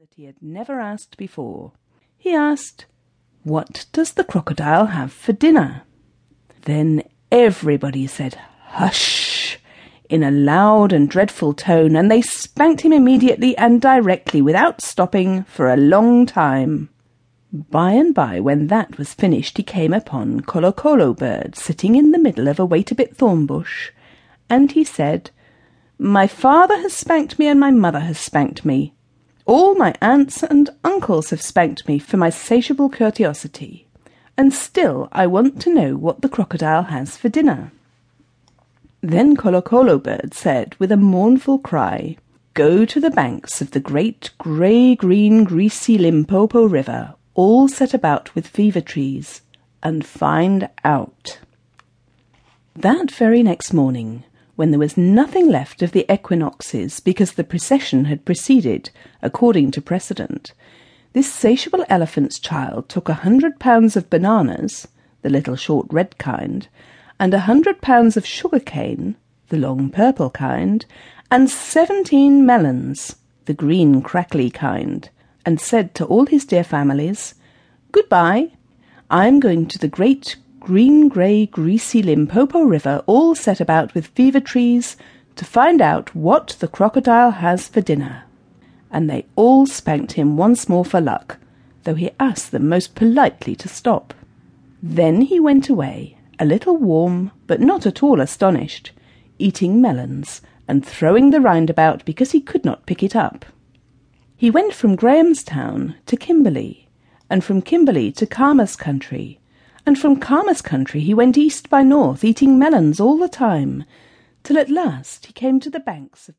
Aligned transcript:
that 0.00 0.14
he 0.16 0.24
had 0.24 0.40
never 0.40 0.80
asked 0.80 1.18
before. 1.18 1.72
He 2.16 2.32
asked, 2.32 2.86
What 3.42 3.84
does 3.92 4.12
the 4.12 4.24
crocodile 4.24 4.86
have 4.86 5.12
for 5.12 5.34
dinner? 5.34 5.82
Then 6.62 7.02
everybody 7.30 8.06
said, 8.06 8.38
Hush! 8.68 9.58
in 10.08 10.22
a 10.22 10.30
loud 10.30 10.94
and 10.94 11.06
dreadful 11.10 11.52
tone, 11.52 11.96
and 11.96 12.10
they 12.10 12.22
spanked 12.22 12.80
him 12.80 12.94
immediately 12.94 13.54
and 13.58 13.78
directly, 13.82 14.40
without 14.40 14.80
stopping, 14.80 15.42
for 15.42 15.68
a 15.68 15.76
long 15.76 16.24
time. 16.24 16.88
By 17.52 17.90
and 17.90 18.14
by, 18.14 18.40
when 18.40 18.68
that 18.68 18.96
was 18.96 19.12
finished, 19.12 19.58
he 19.58 19.62
came 19.62 19.92
upon 19.92 20.40
Kolokolo 20.40 21.14
Bird 21.14 21.56
sitting 21.56 21.94
in 21.94 22.12
the 22.12 22.18
middle 22.18 22.48
of 22.48 22.58
a 22.58 22.64
wait-a-bit 22.64 23.18
thorn 23.18 23.44
bush, 23.44 23.90
and 24.48 24.72
he 24.72 24.82
said, 24.82 25.30
My 25.98 26.26
father 26.26 26.78
has 26.78 26.94
spanked 26.94 27.38
me, 27.38 27.48
and 27.48 27.60
my 27.60 27.70
mother 27.70 28.00
has 28.00 28.18
spanked 28.18 28.64
me. 28.64 28.94
All 29.50 29.74
my 29.74 29.92
aunts 30.00 30.44
and 30.44 30.70
uncles 30.84 31.30
have 31.30 31.42
spanked 31.42 31.88
me 31.88 31.98
for 31.98 32.16
my 32.16 32.30
satiable 32.30 32.88
curiosity, 32.88 33.88
and 34.38 34.54
still 34.54 35.08
I 35.10 35.26
want 35.26 35.60
to 35.62 35.74
know 35.74 35.96
what 35.96 36.20
the 36.20 36.28
crocodile 36.28 36.84
has 36.84 37.16
for 37.16 37.28
dinner. 37.28 37.72
Then 39.00 39.36
Kolokolo 39.36 40.00
Bird 40.00 40.34
said 40.34 40.76
with 40.78 40.92
a 40.92 40.96
mournful 40.96 41.58
cry, 41.58 42.16
Go 42.54 42.84
to 42.84 43.00
the 43.00 43.10
banks 43.10 43.60
of 43.60 43.72
the 43.72 43.80
great 43.80 44.30
grey-green 44.38 45.42
greasy 45.42 45.98
Limpopo 45.98 46.66
River, 46.68 47.14
all 47.34 47.66
set 47.66 47.92
about 47.92 48.32
with 48.36 48.46
fever 48.46 48.80
trees, 48.80 49.42
and 49.82 50.06
find 50.06 50.68
out. 50.84 51.40
That 52.76 53.10
very 53.10 53.42
next 53.42 53.72
morning, 53.72 54.22
when 54.60 54.72
there 54.72 54.78
was 54.78 54.98
nothing 54.98 55.48
left 55.48 55.80
of 55.80 55.92
the 55.92 56.04
equinoxes 56.12 57.00
because 57.00 57.32
the 57.32 57.42
procession 57.42 58.04
had 58.04 58.26
proceeded 58.26 58.90
according 59.22 59.70
to 59.70 59.80
precedent, 59.80 60.52
this 61.14 61.32
satiable 61.32 61.82
elephant's 61.88 62.38
child 62.38 62.86
took 62.86 63.08
a 63.08 63.14
hundred 63.24 63.58
pounds 63.58 63.96
of 63.96 64.10
bananas, 64.10 64.86
the 65.22 65.30
little 65.30 65.56
short 65.56 65.86
red 65.90 66.18
kind, 66.18 66.68
and 67.18 67.32
a 67.32 67.46
hundred 67.48 67.80
pounds 67.80 68.18
of 68.18 68.26
sugar 68.26 68.60
cane, 68.60 69.16
the 69.48 69.56
long 69.56 69.88
purple 69.88 70.28
kind, 70.28 70.84
and 71.30 71.48
seventeen 71.48 72.44
melons, 72.44 73.16
the 73.46 73.54
green 73.54 74.02
crackly 74.02 74.50
kind, 74.50 75.08
and 75.46 75.58
said 75.58 75.94
to 75.94 76.04
all 76.04 76.26
his 76.26 76.44
dear 76.44 76.64
families, 76.64 77.34
Goodbye. 77.92 78.50
I 79.08 79.26
am 79.26 79.40
going 79.40 79.68
to 79.68 79.78
the 79.78 79.88
great 79.88 80.36
green 80.60 81.08
grey 81.08 81.46
greasy 81.46 82.02
Limpopo 82.02 82.60
River 82.62 83.02
all 83.06 83.34
set 83.34 83.60
about 83.60 83.94
with 83.94 84.08
fever 84.08 84.40
trees 84.40 84.96
to 85.34 85.44
find 85.44 85.80
out 85.80 86.14
what 86.14 86.56
the 86.60 86.68
crocodile 86.68 87.30
has 87.30 87.66
for 87.66 87.80
dinner. 87.80 88.24
And 88.90 89.08
they 89.08 89.24
all 89.36 89.66
spanked 89.66 90.12
him 90.12 90.36
once 90.36 90.68
more 90.68 90.84
for 90.84 91.00
luck, 91.00 91.38
though 91.84 91.94
he 91.94 92.10
asked 92.20 92.50
them 92.50 92.68
most 92.68 92.94
politely 92.94 93.56
to 93.56 93.68
stop. 93.68 94.12
Then 94.82 95.22
he 95.22 95.40
went 95.40 95.70
away, 95.70 96.18
a 96.38 96.44
little 96.44 96.76
warm, 96.76 97.32
but 97.46 97.60
not 97.60 97.86
at 97.86 98.02
all 98.02 98.20
astonished, 98.20 98.92
eating 99.38 99.80
melons 99.80 100.42
and 100.68 100.84
throwing 100.84 101.30
the 101.30 101.40
rind 101.40 101.70
about 101.70 102.04
because 102.04 102.32
he 102.32 102.40
could 102.40 102.64
not 102.64 102.86
pick 102.86 103.02
it 103.02 103.16
up. 103.16 103.46
He 104.36 104.50
went 104.50 104.74
from 104.74 104.94
Grahamstown 104.94 105.96
to 106.06 106.16
Kimberley, 106.16 106.88
and 107.28 107.42
from 107.42 107.62
Kimberley 107.62 108.12
to 108.12 108.26
Khama's 108.26 108.76
country, 108.76 109.39
and 109.90 109.98
from 109.98 110.20
Khama's 110.20 110.62
country 110.62 111.00
he 111.00 111.12
went 111.12 111.36
east 111.36 111.68
by 111.68 111.82
north, 111.82 112.22
eating 112.22 112.56
melons 112.56 113.00
all 113.00 113.18
the 113.18 113.28
time, 113.28 113.82
till 114.44 114.56
at 114.56 114.70
last 114.70 115.26
he 115.26 115.32
came 115.32 115.58
to 115.58 115.68
the 115.68 115.80
banks 115.80 116.28
of 116.28 116.38